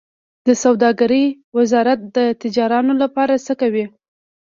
[0.47, 1.25] د سوداګرۍ
[1.57, 3.85] وزارت د تجارانو لپاره څه کوي؟